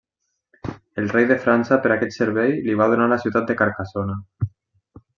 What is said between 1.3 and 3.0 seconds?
de França per aquest servei li va